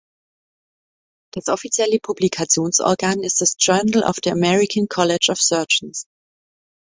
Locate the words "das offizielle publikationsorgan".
1.35-3.21